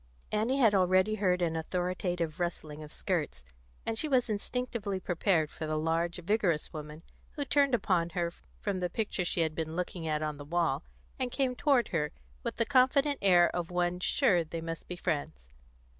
[0.31, 3.43] Annie had already heard an authoritative rustling of skirts,
[3.85, 8.79] and she was instinctively prepared for the large, vigorous woman who turned upon her from
[8.79, 10.83] the picture she had been looking at on the wall,
[11.19, 12.11] and came toward her
[12.41, 15.51] with the confident air of one sure they must be friends.